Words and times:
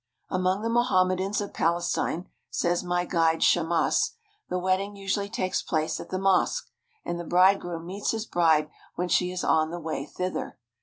Among 0.31 0.63
the 0.63 0.69
Mohammedans 0.69 1.41
of 1.41 1.53
Palestine, 1.53 2.27
says 2.49 2.83
my 2.83 3.05
guide 3.05 3.43
Shammas, 3.43 4.15
the 4.49 4.57
wedding 4.57 4.95
usually 4.95 5.29
takes 5.29 5.61
place 5.61 5.99
at 5.99 6.09
the 6.09 6.17
mosque, 6.17 6.71
and 7.05 7.19
the 7.19 7.23
bridegroom 7.23 7.85
meets 7.85 8.09
his 8.09 8.25
bride 8.25 8.71
when 8.95 9.09
she 9.09 9.31
is 9.31 9.43
on 9.43 9.69
the 9.69 9.79
way 9.79 10.07
thither. 10.07 10.57